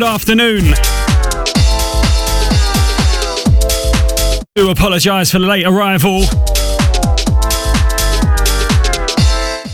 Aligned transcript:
good 0.00 0.06
afternoon. 0.06 0.64
Do 4.54 4.70
apologise 4.70 5.30
for 5.30 5.38
the 5.38 5.46
late 5.46 5.66
arrival. 5.66 6.22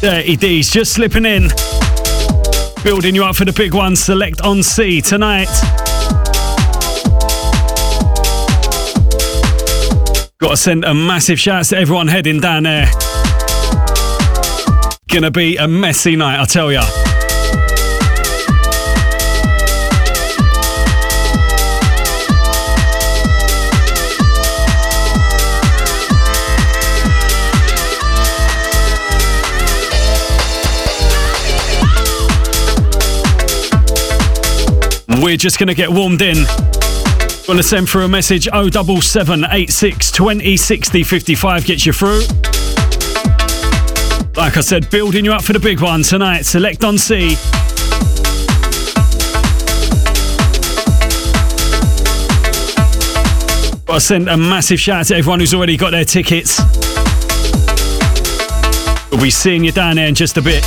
Dirty 0.00 0.36
D's 0.36 0.70
just 0.72 0.94
slipping 0.94 1.26
in. 1.26 1.48
Building 2.82 3.14
you 3.14 3.24
up 3.24 3.36
for 3.36 3.44
the 3.44 3.52
big 3.56 3.72
one, 3.72 3.94
Select 3.94 4.40
on 4.40 4.64
Sea 4.64 5.00
tonight. 5.00 5.46
Got 10.38 10.50
to 10.50 10.56
send 10.56 10.84
a 10.84 10.92
massive 10.92 11.38
shout 11.38 11.66
to 11.66 11.78
everyone 11.78 12.08
heading 12.08 12.40
down 12.40 12.64
there. 12.64 12.90
Gonna 15.08 15.30
be 15.30 15.56
a 15.56 15.68
messy 15.68 16.16
night, 16.16 16.40
I 16.40 16.44
tell 16.46 16.72
ya. 16.72 17.05
We're 35.22 35.36
just 35.36 35.58
going 35.58 35.68
to 35.68 35.74
get 35.74 35.90
warmed 35.90 36.22
in. 36.22 36.36
Want 37.48 37.58
to 37.58 37.62
send 37.62 37.88
through 37.88 38.04
a 38.04 38.08
message 38.08 38.44
07786 38.44 40.10
2060 40.10 41.02
55 41.04 41.64
gets 41.64 41.86
you 41.86 41.92
through. 41.92 42.20
Like 44.36 44.56
I 44.56 44.60
said, 44.60 44.90
building 44.90 45.24
you 45.24 45.32
up 45.32 45.42
for 45.42 45.52
the 45.52 45.60
big 45.60 45.80
one 45.80 46.02
tonight. 46.02 46.42
Select 46.42 46.84
on 46.84 46.98
Sea. 46.98 47.36
I 53.88 53.98
send 53.98 54.28
a 54.28 54.36
massive 54.36 54.78
shout 54.78 55.00
out 55.00 55.06
to 55.06 55.16
everyone 55.16 55.40
who's 55.40 55.54
already 55.54 55.76
got 55.76 55.92
their 55.92 56.04
tickets. 56.04 56.60
We'll 59.10 59.22
be 59.22 59.30
seeing 59.30 59.64
you 59.64 59.72
down 59.72 59.96
there 59.96 60.08
in 60.08 60.14
just 60.14 60.36
a 60.36 60.42
bit. 60.42 60.62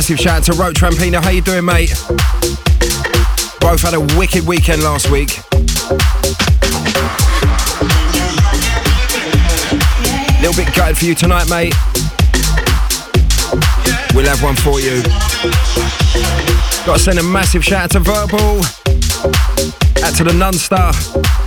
Massive 0.00 0.18
shout 0.18 0.38
out 0.38 0.44
to 0.44 0.52
Rote 0.54 0.74
Trampino. 0.74 1.22
How 1.22 1.28
you 1.28 1.42
doing, 1.42 1.62
mate? 1.62 1.90
Both 3.60 3.82
had 3.82 3.92
a 3.92 4.00
wicked 4.18 4.46
weekend 4.46 4.82
last 4.82 5.10
week. 5.10 5.28
Little 10.40 10.56
bit 10.56 10.74
gutted 10.74 10.96
for 10.96 11.04
you 11.04 11.14
tonight, 11.14 11.50
mate. 11.50 11.74
We'll 14.14 14.24
have 14.24 14.42
one 14.42 14.56
for 14.56 14.80
you. 14.80 15.02
Got 16.86 16.96
to 16.96 17.02
send 17.02 17.18
a 17.18 17.22
massive 17.22 17.62
shout 17.62 17.82
out 17.82 17.90
to 17.90 18.00
Verbal. 18.00 18.60
Out 20.02 20.16
to 20.16 20.24
the 20.24 20.32
Nunstar. 20.32 21.39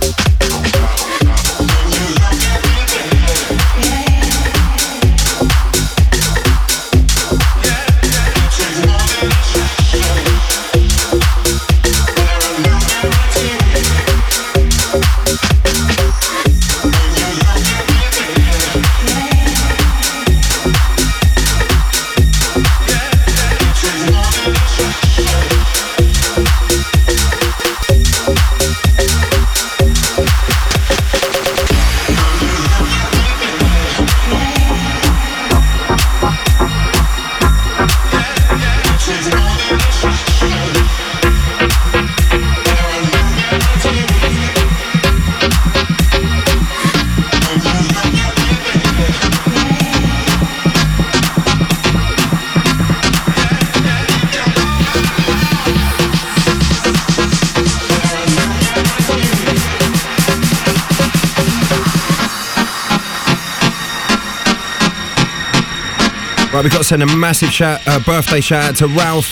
We've 66.64 66.72
got 66.72 66.78
to 66.78 66.84
send 66.84 67.02
a 67.02 67.16
massive 67.16 67.50
shout, 67.50 67.82
uh, 67.86 68.00
birthday 68.06 68.40
shout 68.40 68.64
out 68.64 68.76
to 68.76 68.86
Ralph. 68.86 69.30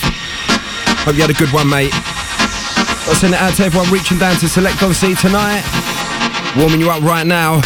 Hope 1.00 1.14
you 1.14 1.22
had 1.22 1.30
a 1.30 1.32
good 1.32 1.48
one, 1.48 1.66
mate. 1.66 1.90
To 1.90 3.16
send 3.16 3.32
it 3.32 3.40
out 3.40 3.54
to 3.54 3.64
everyone 3.64 3.90
reaching 3.90 4.18
down 4.18 4.36
to 4.36 4.48
Select 4.50 4.82
on 4.82 4.92
Sea 4.92 5.14
tonight. 5.14 5.64
Warming 6.58 6.80
you 6.80 6.90
up 6.90 7.02
right 7.02 7.26
now. 7.26 7.62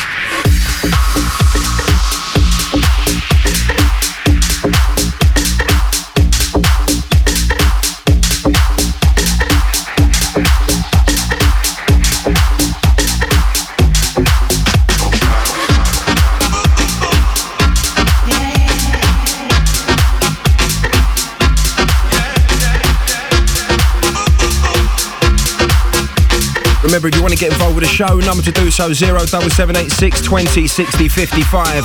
Remember, 26.86 27.08
if 27.08 27.16
you 27.16 27.20
want 27.20 27.34
to 27.34 27.38
get 27.38 27.50
involved 27.52 27.74
with 27.74 27.82
the 27.82 27.90
show, 27.90 28.14
number 28.20 28.44
to 28.44 28.52
do 28.52 28.70
so 28.70 28.92
07786 28.92 30.22
20 30.22 30.68
60 30.68 31.08
55. 31.08 31.84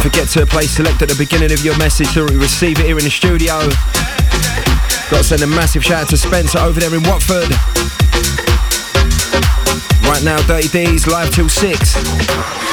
Forget 0.00 0.28
to 0.30 0.46
play 0.46 0.64
select 0.64 1.02
at 1.02 1.10
the 1.10 1.14
beginning 1.18 1.52
of 1.52 1.62
your 1.62 1.76
message 1.76 2.08
so 2.08 2.24
we 2.24 2.36
receive 2.36 2.78
it 2.80 2.86
here 2.86 2.96
in 2.96 3.04
the 3.04 3.10
studio. 3.10 3.60
Got 5.10 5.18
to 5.18 5.24
send 5.24 5.42
a 5.42 5.46
massive 5.46 5.84
shout 5.84 6.04
out 6.04 6.08
to 6.08 6.16
Spencer 6.16 6.58
over 6.58 6.80
there 6.80 6.94
in 6.94 7.02
Watford. 7.02 7.50
Right 10.08 10.24
now, 10.24 10.40
Dirty 10.46 10.68
D's 10.68 11.06
live 11.06 11.30
till 11.30 11.50
6. 11.50 12.63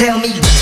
Send 0.00 0.24
a 0.24 0.59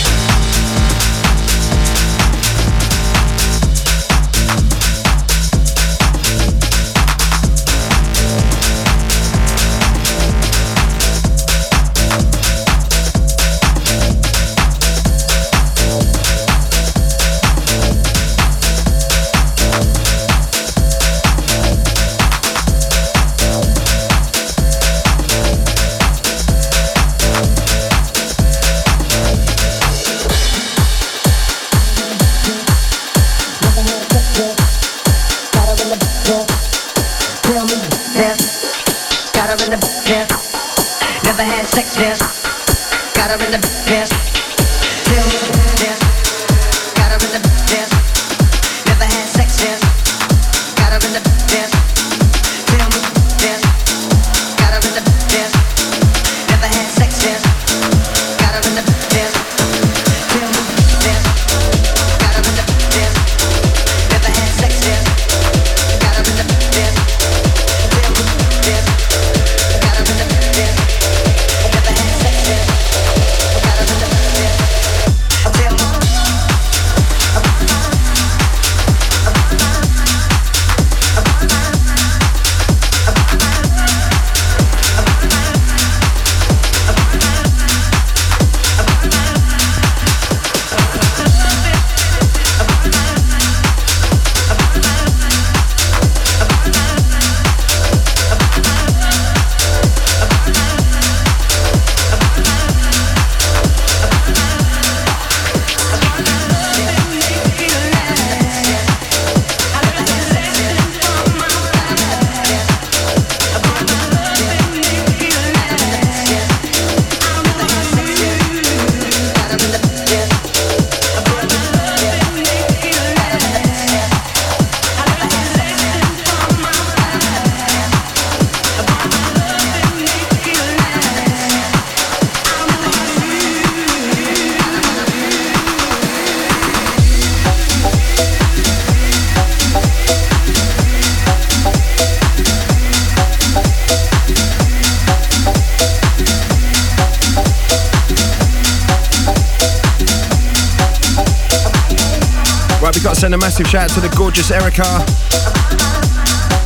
massive 153.59 153.73
shout 153.73 153.91
out 153.91 153.95
to 153.95 154.01
the 154.01 154.15
gorgeous 154.17 154.53
Erica. 154.53 154.85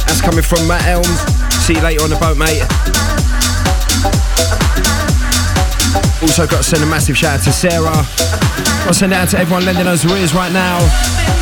That's 0.05 0.21
coming 0.21 0.43
from 0.43 0.69
Matt 0.69 0.85
Elms. 0.85 1.09
See 1.65 1.73
you 1.73 1.81
later 1.81 2.05
on 2.05 2.11
the 2.11 2.17
boat, 2.17 2.37
mate. 2.37 2.61
Also 6.21 6.47
got 6.47 6.59
to 6.59 6.63
send 6.63 6.83
a 6.83 6.87
massive 6.87 7.17
shout 7.17 7.39
out 7.39 7.45
to 7.45 7.53
Sarah. 7.53 8.05
To 8.87 8.93
send 8.93 9.15
out 9.15 9.31
to 9.31 9.39
everyone 9.39 9.65
lending 9.65 9.87
us 9.87 10.05
ears 10.05 10.35
right 10.35 10.53
now. 10.53 11.42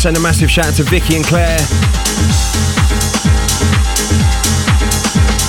Send 0.00 0.16
a 0.16 0.20
massive 0.20 0.50
shout 0.50 0.66
out 0.66 0.74
to 0.74 0.82
Vicky 0.82 1.14
and 1.14 1.24
Claire. 1.26 1.58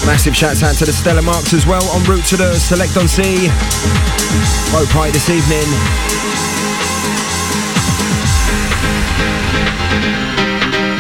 Massive 0.05 0.35
shout 0.35 0.61
out 0.61 0.75
to 0.75 0.83
the 0.83 0.91
Stella 0.91 1.21
Marks 1.21 1.53
as 1.53 1.65
well, 1.65 1.81
en 1.95 2.03
route 2.03 2.25
to 2.25 2.35
the 2.35 2.55
Select 2.55 2.97
on 2.97 3.07
Sea 3.07 3.47
boat 4.75 4.89
party 4.89 5.11
this 5.11 5.29
evening. 5.29 5.63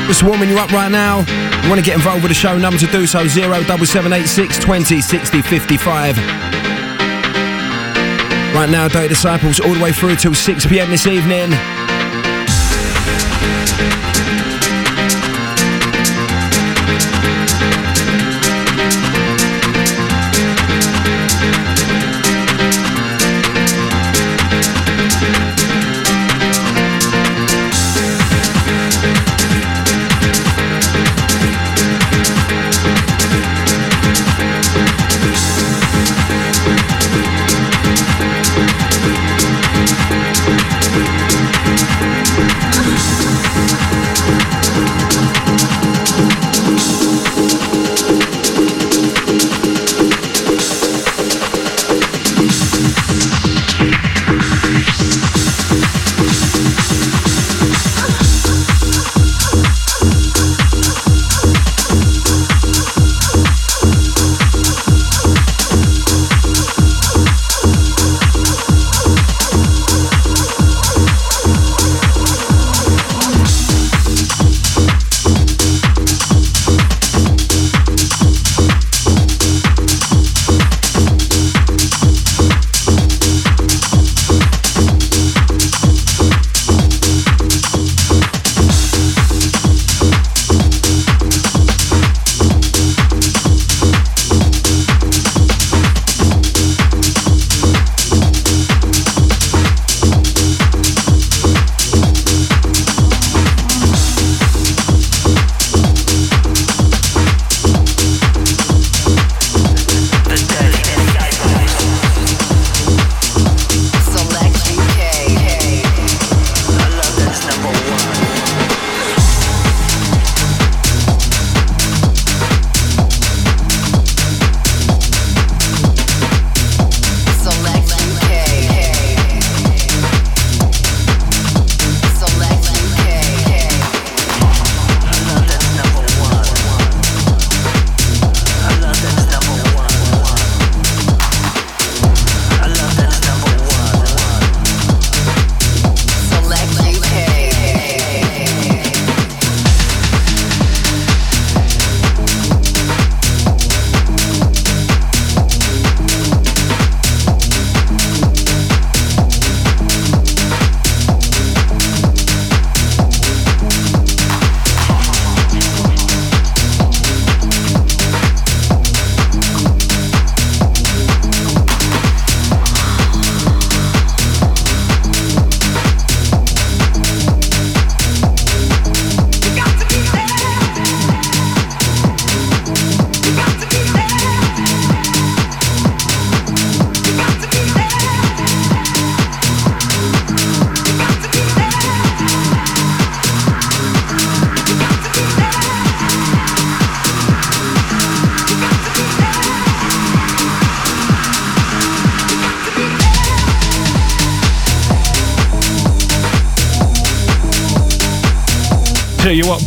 Just 0.07 0.23
warming 0.23 0.47
you 0.47 0.57
up 0.57 0.71
right 0.71 0.91
now. 0.91 1.19
You 1.61 1.67
want 1.67 1.83
to 1.83 1.85
get 1.85 1.95
involved 1.95 2.23
with 2.23 2.31
the 2.31 2.39
show, 2.39 2.57
number 2.57 2.79
to 2.79 2.87
do 2.87 3.05
so 3.05 3.27
07786 3.27 4.59
20 4.59 5.01
60 5.01 5.41
55. 5.41 6.17
Right 8.55 8.69
now, 8.69 8.87
Day 8.87 9.09
Disciples 9.09 9.59
all 9.59 9.73
the 9.73 9.83
way 9.83 9.91
through 9.91 10.15
till 10.15 10.33
6 10.33 10.67
pm 10.67 10.89
this 10.89 11.05
evening. 11.05 11.51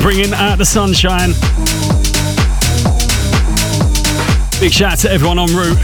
Bringing 0.04 0.34
out 0.34 0.58
the 0.58 0.66
sunshine. 0.66 1.30
Big 4.60 4.70
shout 4.70 4.92
out 4.92 4.98
to 4.98 5.10
everyone 5.10 5.38
en 5.38 5.46
route. 5.56 5.78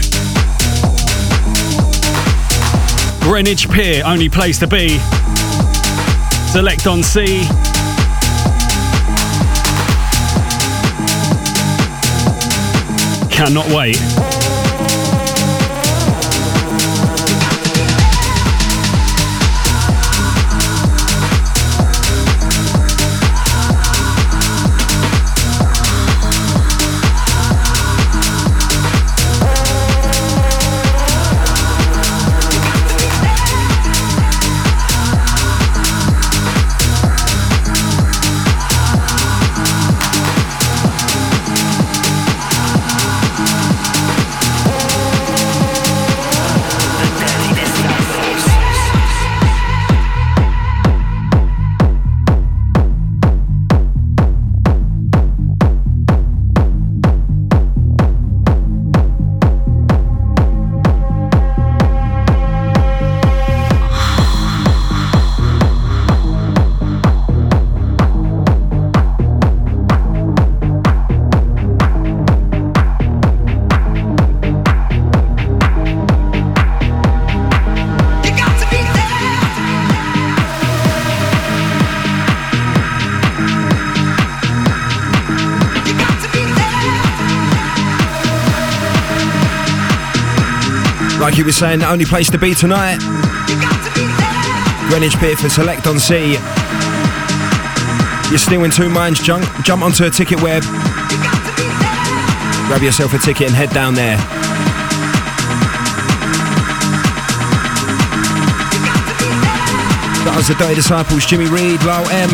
Greenwich 3.21 3.67
Pier, 3.67 4.03
only 4.05 4.29
place 4.29 4.59
to 4.59 4.67
be. 4.67 4.99
Select 6.51 6.85
on 6.85 7.01
Sea. 7.01 7.41
Cannot 13.31 13.67
wait. 13.75 14.30
Saying 91.61 91.77
the 91.81 91.91
only 91.91 92.05
place 92.05 92.27
to 92.31 92.39
be 92.39 92.55
tonight. 92.55 92.97
Greenwich 94.89 95.15
Pier 95.19 95.37
for 95.37 95.47
Select 95.47 95.85
on 95.85 95.99
Sea. 95.99 96.31
You're 98.31 98.39
still 98.39 98.63
in 98.63 98.71
two 98.71 98.89
minds, 98.89 99.21
jump, 99.21 99.45
jump 99.63 99.83
onto 99.83 100.03
a 100.05 100.09
TicketWeb. 100.09 100.63
Grab 102.65 102.81
yourself 102.81 103.13
a 103.13 103.19
ticket 103.19 103.45
and 103.45 103.55
head 103.55 103.69
down 103.69 103.93
there. 103.93 104.17
That 110.25 110.33
was 110.35 110.47
the 110.47 110.55
Dirty 110.55 110.73
Disciples, 110.73 111.27
Jimmy 111.27 111.45
Reed, 111.45 111.83
Lyle 111.83 112.09
M. 112.09 112.31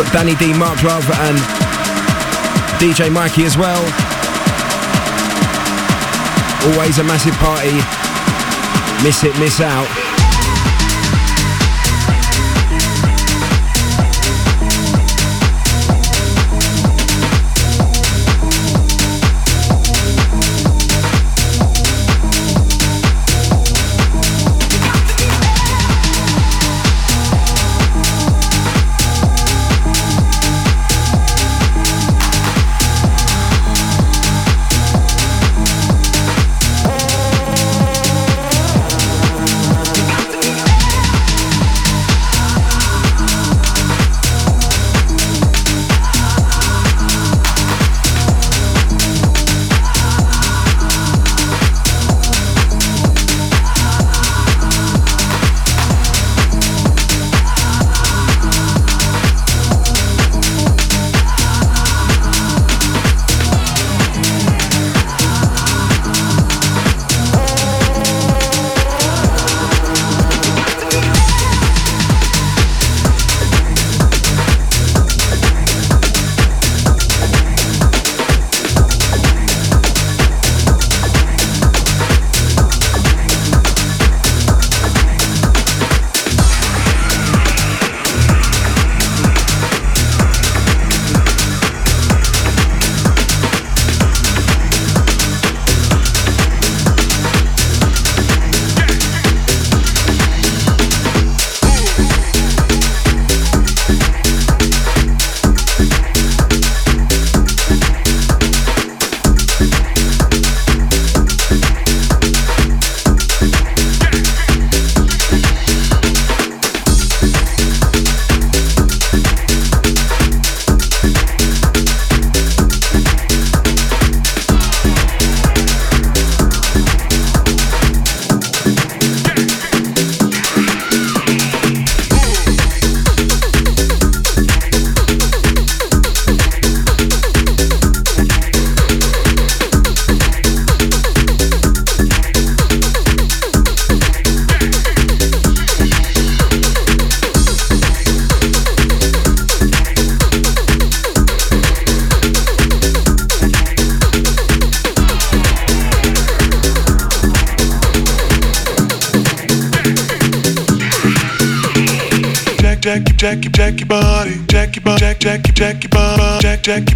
Got 0.00 0.10
Danny 0.14 0.34
D, 0.36 0.56
Mark 0.56 0.82
Love, 0.82 1.04
and 1.28 1.36
DJ 2.80 3.12
Mikey 3.12 3.44
as 3.44 3.58
well. 3.58 4.11
Always 6.64 6.98
a 6.98 7.04
massive 7.04 7.34
party. 7.34 7.74
Miss 9.02 9.24
it, 9.24 9.36
miss 9.40 9.60
out. 9.60 10.01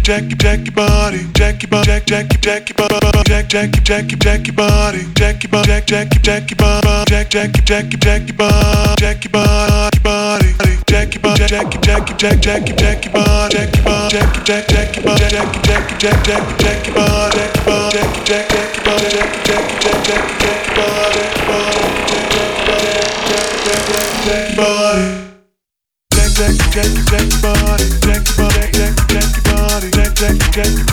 Jack 0.07 0.23
jack 0.23 0.29
your 0.29 0.37
jack 0.37 0.63
jack 0.63 0.73
body, 0.73 1.19
jack 1.33 1.63
your 1.63 1.83
jack 1.83 2.05
jack 2.05 2.29
jack 2.39 2.69
your 2.69 2.87
body, 2.87 3.23
jack 3.27 3.49
jack 3.49 3.71
jack 3.83 4.07
jack 4.07 4.47
your 4.47 4.55
body, 4.55 5.03
jack 5.15 5.43
your 5.43 5.63
jack 5.63 5.85
jack 5.85 6.21
jack 6.23 6.49
your 6.49 6.55
body, 6.55 7.05
jack 7.11 7.29
jack 7.29 7.51
jack 7.65 7.89
jack 7.89 8.27
your 8.29 8.37
body, 8.37 8.95
jack 9.01 9.23
your 9.25 9.31
body, 9.33 9.99
body, 9.99 10.53
jack 10.87 11.13
your 11.13 11.35
jack 11.35 11.81
jack 11.81 12.07
jack 12.15 12.39
jack 12.39 12.67
your 12.69 12.77
jack 12.77 13.03
your 13.03 13.13
body, 13.15 13.53
jack 13.53 13.75
your 13.75 13.83
body, 13.83 14.15
jack 14.15 14.45
jack 14.45 14.67
jack 14.69 14.95
your 14.95 15.03
body, 15.03 15.27
jack 15.27 15.63
jack 15.63 15.99
jack 15.99 16.23
jack 16.23 16.57
jack 16.57 16.87
your 16.87 16.95
body, 16.95 17.35
jack 17.35 17.55
your 17.57 17.65
body, 17.65 17.97
jack 17.97 18.23
jack 18.23 18.47
jack 18.47 18.75
your 18.77 18.85
body, 18.85 19.09
jack 19.11 19.43
jack 19.43 19.81
jack 19.81 20.03
jack 20.07 20.39
jack 20.39 20.56
jack, 30.57 30.86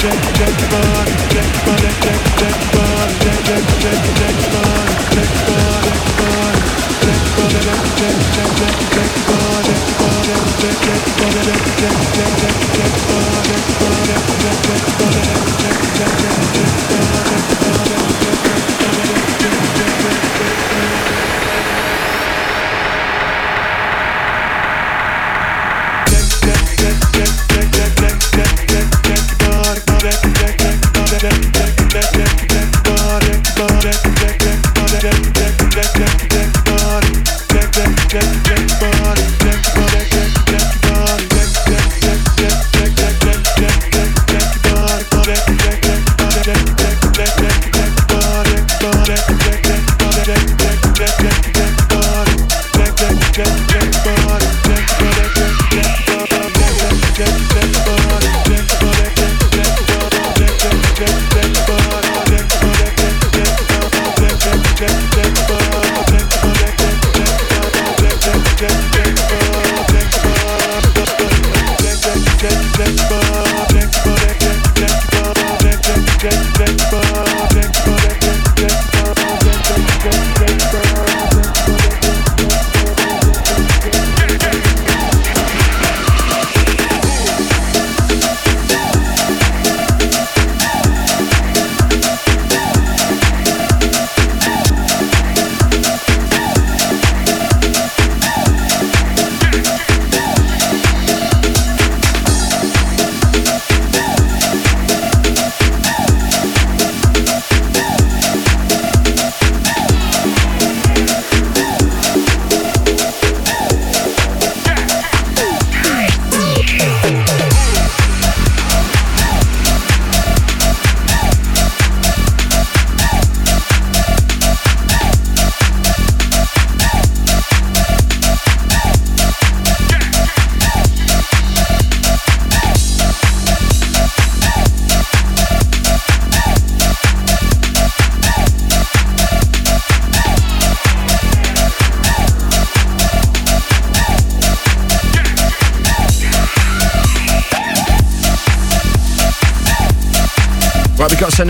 send 0.00 0.37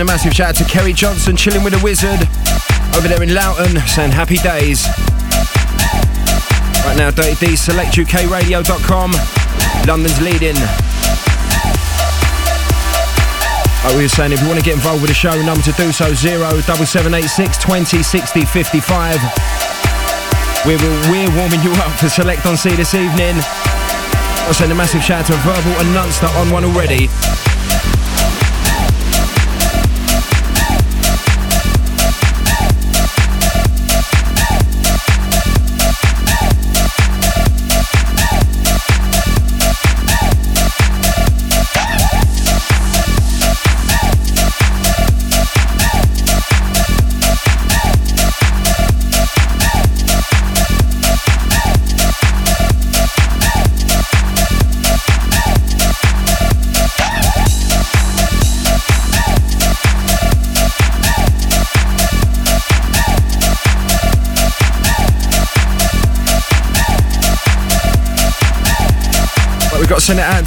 massive 0.09 0.33
shout 0.33 0.49
out 0.49 0.55
to 0.55 0.65
Kerry 0.65 0.91
Johnson, 0.91 1.37
chilling 1.37 1.63
with 1.63 1.77
the 1.77 1.83
wizard 1.85 2.17
over 2.97 3.07
there 3.07 3.21
in 3.21 3.29
Loughton, 3.29 3.77
saying 3.85 4.09
happy 4.09 4.41
days. 4.41 4.89
Right 6.81 6.97
now, 6.97 7.13
Dirty 7.13 7.37
D, 7.37 7.53
selectukradio.com, 7.53 9.13
London's 9.85 10.17
leading. 10.25 10.57
Like 13.85 13.93
we 13.93 14.01
were 14.01 14.09
saying, 14.09 14.33
if 14.33 14.41
you 14.41 14.47
want 14.49 14.57
to 14.57 14.65
get 14.65 14.73
involved 14.73 15.05
with 15.05 15.13
the 15.13 15.19
show, 15.19 15.37
number 15.45 15.61
to 15.61 15.73
do 15.77 15.93
so 15.93 16.09
07786 16.17 17.61
20 17.61 18.01
60 18.01 18.45
55. 18.45 19.21
We're, 20.65 20.81
we're 21.13 21.29
warming 21.37 21.61
you 21.61 21.69
up 21.85 21.93
for 22.01 22.09
Select 22.09 22.47
on 22.49 22.57
Sea 22.57 22.73
this 22.73 22.97
evening. 22.97 23.37
I'll 24.49 24.57
send 24.57 24.71
a 24.71 24.75
massive 24.75 25.03
shout 25.03 25.21
out 25.21 25.27
to 25.29 25.37
Verbal 25.45 25.77
and 25.85 25.93
Nunster 25.93 26.33
on 26.41 26.49
one 26.49 26.65
already. 26.65 27.09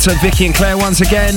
To 0.03 0.14
Vicky 0.20 0.46
and 0.46 0.55
Claire 0.55 0.76
once 0.76 1.00
again. 1.00 1.36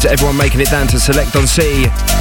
To 0.00 0.08
everyone 0.08 0.36
making 0.36 0.60
it 0.60 0.68
down 0.68 0.86
to 0.88 1.00
Select 1.00 1.34
on 1.34 1.44
C. 1.44 2.11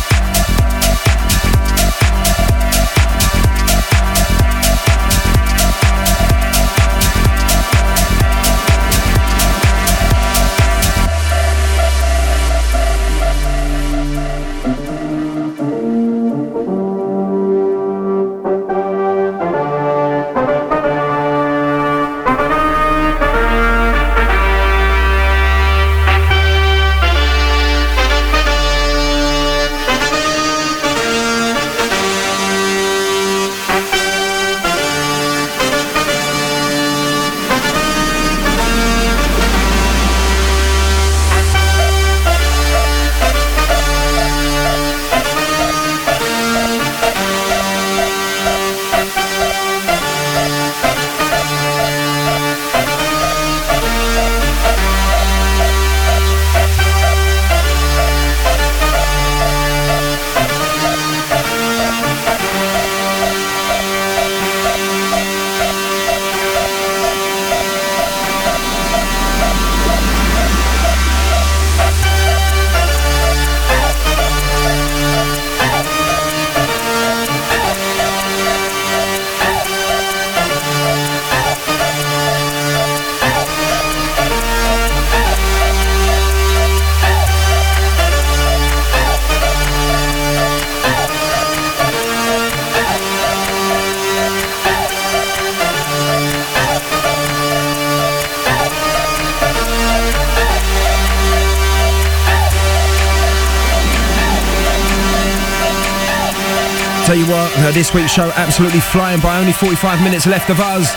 uh, 107.71 107.73
this 107.73 107.93
week's 107.93 108.11
show 108.11 108.31
absolutely 108.35 108.79
flying 108.79 109.19
by. 109.21 109.39
Only 109.39 109.53
45 109.53 110.01
minutes 110.03 110.25
left 110.27 110.49
of 110.49 110.59
us. 110.59 110.93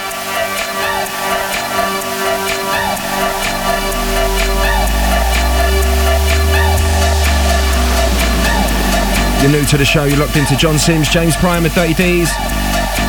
You're 9.42 9.52
new 9.52 9.64
to 9.66 9.76
the 9.76 9.84
show, 9.84 10.04
you're 10.04 10.18
locked 10.18 10.36
into 10.36 10.56
John 10.56 10.78
Sims, 10.78 11.08
James 11.08 11.36
Prime, 11.36 11.64
and 11.64 11.74
Dirty 11.74 11.94
D's. 11.94 12.30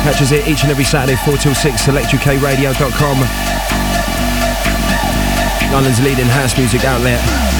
Catch 0.04 0.20
us 0.20 0.30
here 0.30 0.44
each 0.46 0.62
and 0.62 0.70
every 0.70 0.84
Saturday, 0.84 1.16
4 1.24 1.36
till 1.38 1.54
6, 1.54 1.82
selectukradio.com. 1.82 3.16
London's 5.72 6.00
leading 6.02 6.26
house 6.26 6.56
music 6.58 6.84
outlet. 6.84 7.55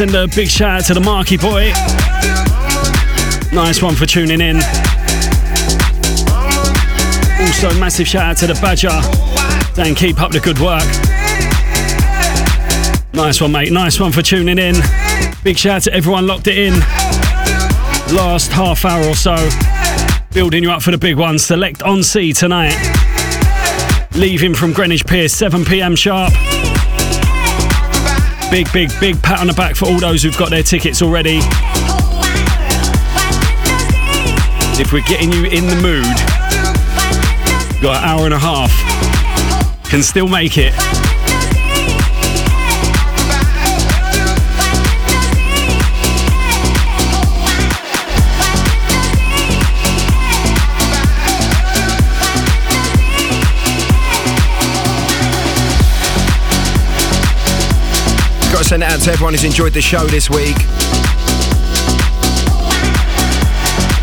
Send 0.00 0.14
a 0.14 0.26
big 0.28 0.48
shout 0.48 0.80
out 0.80 0.84
to 0.86 0.94
the 0.94 1.00
Marky 1.00 1.36
boy. 1.36 1.72
Nice 3.54 3.82
one 3.82 3.94
for 3.94 4.06
tuning 4.06 4.40
in. 4.40 4.56
Also, 7.38 7.78
massive 7.78 8.08
shout 8.08 8.22
out 8.22 8.36
to 8.38 8.46
the 8.46 8.58
Badger. 8.62 8.88
Dan, 9.74 9.94
keep 9.94 10.18
up 10.22 10.32
the 10.32 10.40
good 10.40 10.58
work. 10.58 10.86
Nice 13.12 13.42
one, 13.42 13.52
mate. 13.52 13.72
Nice 13.72 14.00
one 14.00 14.10
for 14.10 14.22
tuning 14.22 14.58
in. 14.58 14.76
Big 15.44 15.58
shout 15.58 15.76
out 15.76 15.82
to 15.82 15.92
everyone 15.92 16.26
locked 16.26 16.46
it 16.46 16.56
in. 16.56 16.72
Last 18.16 18.50
half 18.52 18.86
hour 18.86 19.04
or 19.04 19.14
so. 19.14 19.36
Building 20.32 20.62
you 20.62 20.70
up 20.70 20.80
for 20.80 20.92
the 20.92 20.98
big 20.98 21.18
one. 21.18 21.38
Select 21.38 21.82
on 21.82 22.02
Sea 22.02 22.32
tonight. 22.32 22.74
Leaving 24.14 24.54
from 24.54 24.72
Greenwich 24.72 25.04
Pier, 25.04 25.28
7 25.28 25.62
pm 25.66 25.94
sharp. 25.94 26.32
Big, 28.50 28.72
big, 28.72 28.90
big 28.98 29.22
pat 29.22 29.38
on 29.38 29.46
the 29.46 29.52
back 29.52 29.76
for 29.76 29.86
all 29.86 30.00
those 30.00 30.24
who've 30.24 30.36
got 30.36 30.50
their 30.50 30.64
tickets 30.64 31.02
already. 31.02 31.38
If 34.80 34.92
we're 34.92 35.02
getting 35.02 35.30
you 35.30 35.44
in 35.44 35.66
the 35.68 35.76
mood, 35.76 36.04
got 37.80 38.02
an 38.02 38.08
hour 38.08 38.24
and 38.24 38.34
a 38.34 38.38
half, 38.38 38.72
can 39.84 40.02
still 40.02 40.26
make 40.26 40.58
it. 40.58 41.09
Send 58.70 58.84
it 58.84 58.88
out 58.88 59.00
to 59.00 59.10
everyone 59.10 59.34
who's 59.34 59.42
enjoyed 59.42 59.72
the 59.72 59.82
show 59.82 60.06
this 60.06 60.30
week. 60.30 60.54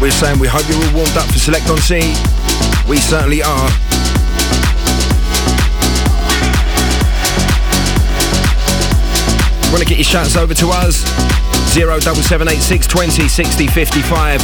We're 0.01 0.11
saying 0.11 0.39
we 0.43 0.49
hope 0.51 0.67
you're 0.67 0.75
all 0.75 1.07
warmed 1.07 1.15
up 1.15 1.23
for 1.31 1.39
Select 1.39 1.69
on 1.69 1.77
Sea. 1.77 2.11
We 2.83 2.97
certainly 2.99 3.41
are. 3.41 3.71
Want 9.71 9.79
to 9.79 9.87
get 9.87 9.95
your 9.95 10.03
shouts 10.03 10.35
over 10.35 10.53
to 10.55 10.67
us? 10.67 10.99
07786 11.71 12.87
20 12.87 13.29
60 13.29 13.67
55. 13.67 14.41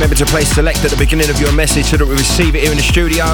Remember 0.00 0.16
to 0.16 0.24
place 0.24 0.48
select 0.48 0.86
at 0.86 0.90
the 0.90 0.96
beginning 0.96 1.28
of 1.28 1.38
your 1.38 1.52
message 1.52 1.84
so 1.84 1.98
that 1.98 2.06
we 2.08 2.14
receive 2.14 2.56
it 2.56 2.62
here 2.62 2.70
in 2.70 2.78
the 2.78 2.82
studio. 2.82 3.28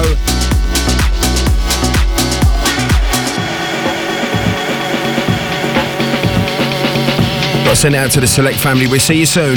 Got 7.69 7.75
to 7.75 7.81
send 7.81 7.95
out 7.95 8.09
to 8.13 8.19
the 8.19 8.25
Select 8.25 8.59
family. 8.59 8.87
We'll 8.87 8.99
see 8.99 9.19
you 9.19 9.27
soon. 9.27 9.55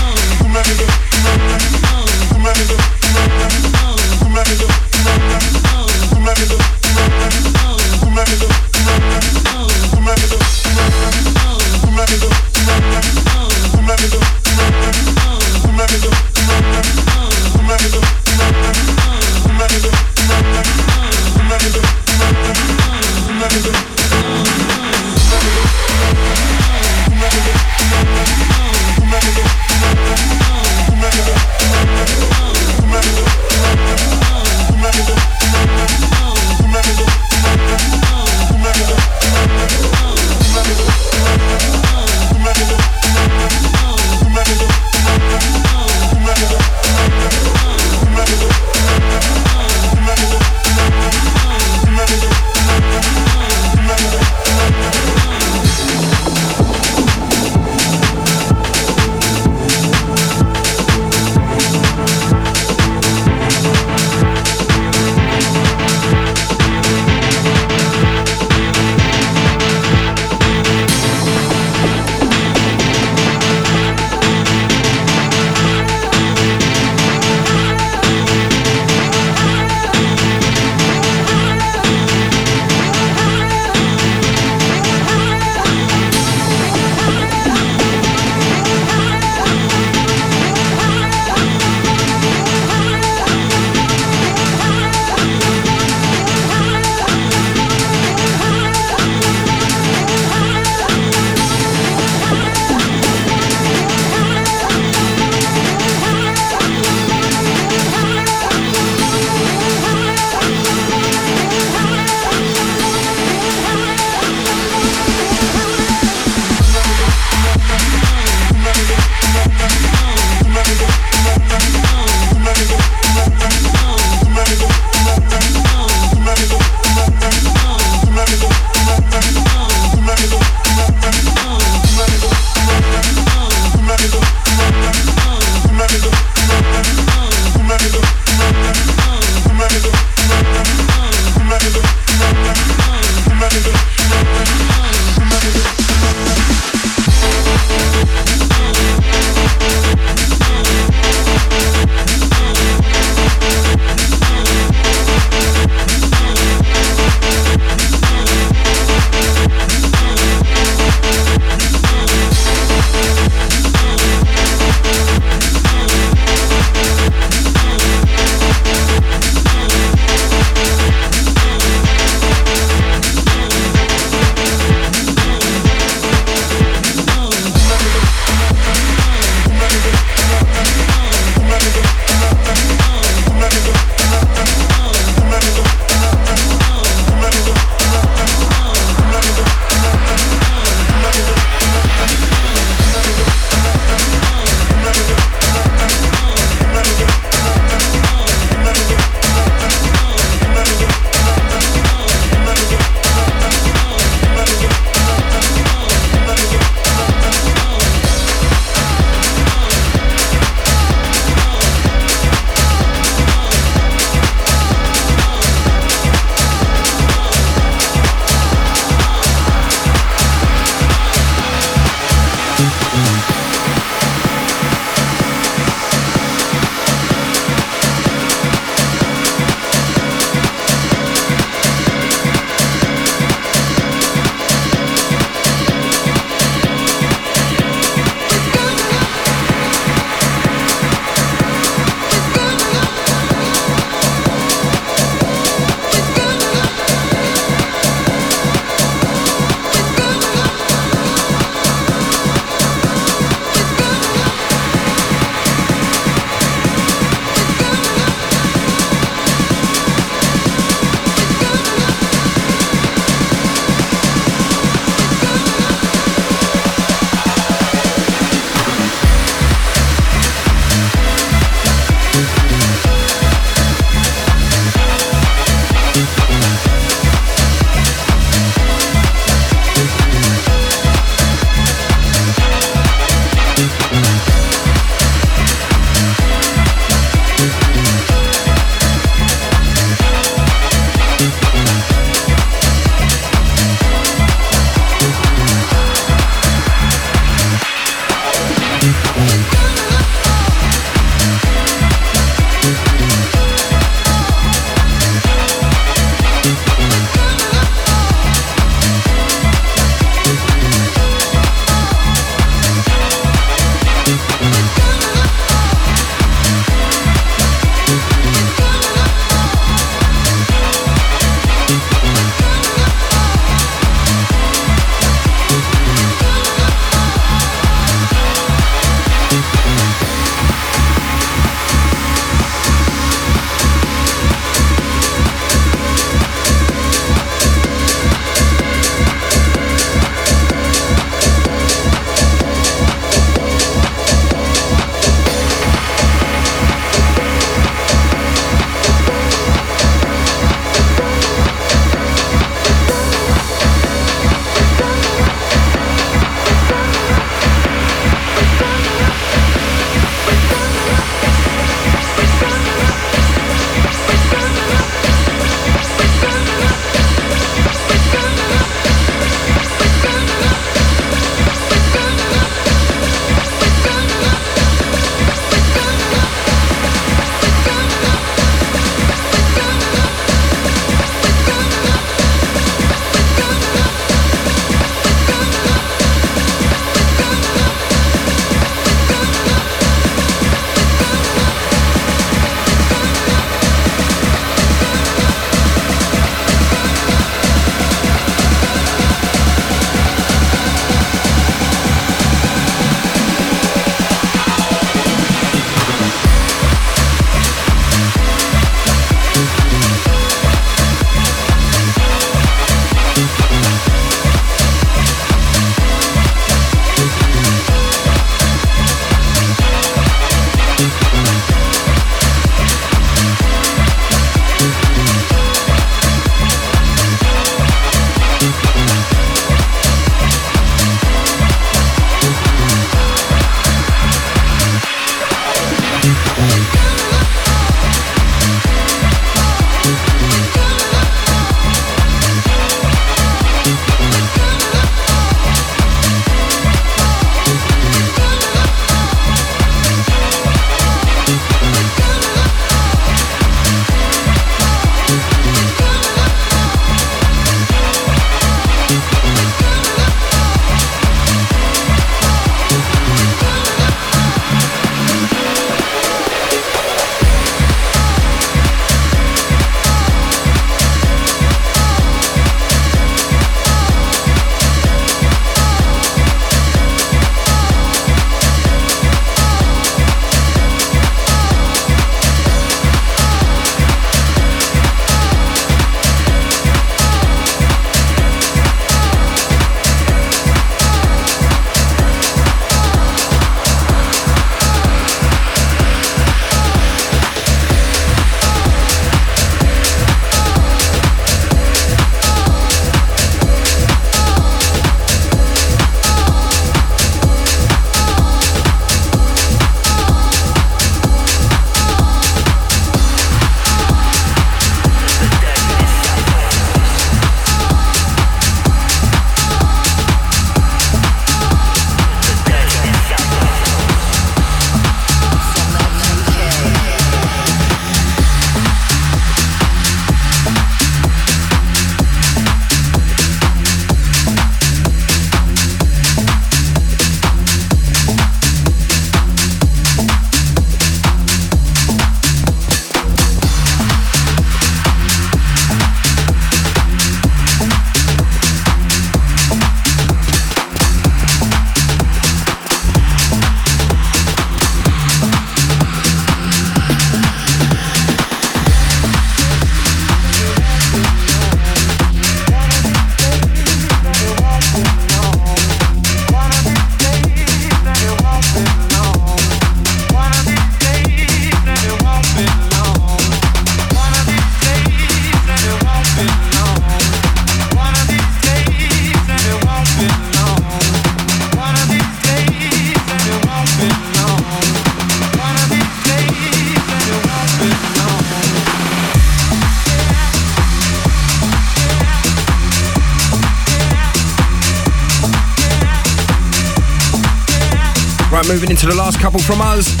Couple 599.31 599.45
from 599.45 599.61
us. 599.61 600.00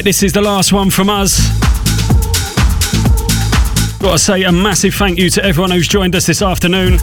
Right, 0.00 0.04
this 0.06 0.22
is 0.22 0.32
the 0.32 0.40
last 0.40 0.72
one 0.72 0.88
from 0.88 1.10
us. 1.10 1.46
Gotta 3.98 4.18
say 4.18 4.44
a 4.44 4.50
massive 4.50 4.94
thank 4.94 5.18
you 5.18 5.28
to 5.28 5.44
everyone 5.44 5.70
who's 5.72 5.86
joined 5.88 6.16
us 6.16 6.24
this 6.24 6.40
afternoon. 6.40 6.98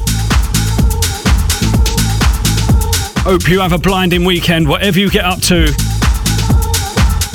Hope 3.20 3.48
you 3.48 3.60
have 3.60 3.72
a 3.72 3.78
blinding 3.78 4.26
weekend, 4.26 4.68
whatever 4.68 4.98
you 4.98 5.12
get 5.12 5.26
up 5.26 5.42
to. 5.42 5.72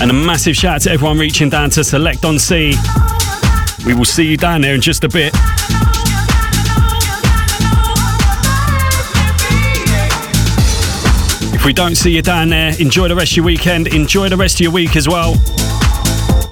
And 0.01 0.11
a 0.11 0.15
massive 0.15 0.57
shout 0.57 0.75
out 0.75 0.81
to 0.81 0.91
everyone 0.91 1.17
reaching 1.17 1.49
down 1.49 1.71
to 1.71 1.85
Select 1.85 2.25
on 2.25 2.41
Sea. 2.41 2.75
We 3.87 3.95
will 3.95 4.05
see 4.05 4.27
you 4.27 4.37
down 4.37 4.63
there 4.63 4.75
in 4.75 4.81
just 4.81 5.05
a 5.05 5.09
bit. 5.09 5.33
If 11.63 11.67
we 11.67 11.73
don't 11.73 11.95
see 11.95 12.11
you 12.11 12.23
down 12.23 12.49
there, 12.49 12.75
enjoy 12.81 13.07
the 13.07 13.15
rest 13.15 13.31
of 13.31 13.37
your 13.37 13.47
weekend, 13.47 13.87
enjoy 13.87 14.29
the 14.29 14.37
rest 14.37 14.57
of 14.57 14.63
your 14.63 14.73
week 14.73 14.97
as 14.97 15.07
well. 15.07 15.35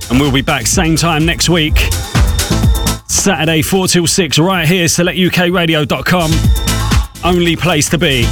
And 0.08 0.20
we'll 0.20 0.30
be 0.30 0.40
back 0.40 0.68
same 0.68 0.94
time 0.94 1.26
next 1.26 1.48
week. 1.48 1.76
Saturday 3.08 3.60
4 3.60 3.88
till 3.88 4.06
6 4.06 4.38
right 4.38 4.68
here, 4.68 4.84
selectukradio.com. 4.84 6.30
Only 7.24 7.56
place 7.56 7.88
to 7.88 7.98
be. 7.98 8.22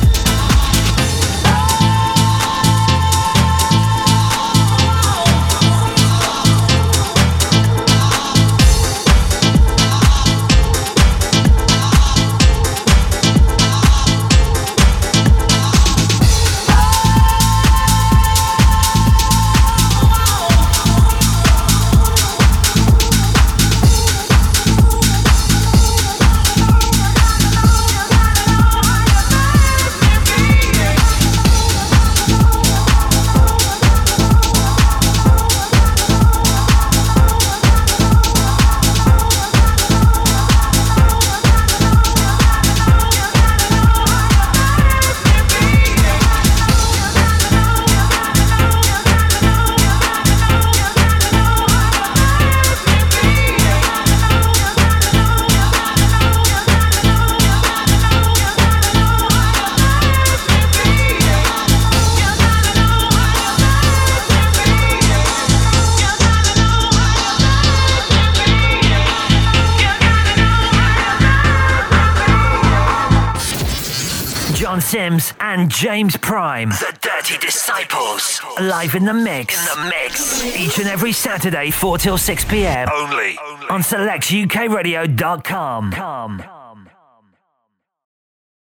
James 75.79 76.17
Prime, 76.17 76.71
the 76.71 76.99
Dirty 77.01 77.39
Disciples, 77.39 78.41
live 78.61 78.97
in 78.97 79.05
the 79.05 79.15
mix. 79.15 79.57
In 79.57 79.65
the 79.79 79.85
mix. 79.89 80.45
Each 80.45 80.81
and 80.81 80.89
every 80.89 81.13
Saturday, 81.13 81.71
4 81.71 81.99
till 81.99 82.19
6 82.19 82.45
p.m. 82.47 82.89
Only. 82.93 83.39
On 83.71 83.81
selectukradio.com. 83.81 86.58